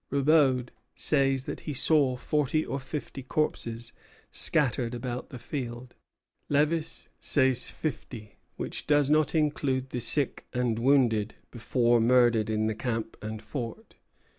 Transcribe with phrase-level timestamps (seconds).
[0.09, 3.93] Roubaud says that he saw forty or fifty corpses
[4.31, 5.93] scattered about the field.
[6.49, 12.73] Lévis says fifty; which does not include the sick and wounded before murdered in the
[12.73, 13.93] camp and fort.